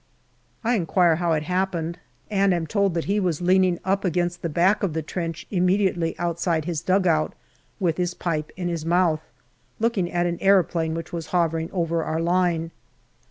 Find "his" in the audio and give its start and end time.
6.65-6.81, 7.97-8.15, 8.67-8.83